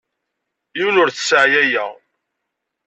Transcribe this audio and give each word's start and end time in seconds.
Yiwen 0.77 0.99
ur 1.01 1.09
t-sseɛyayeɣ. 1.11 1.91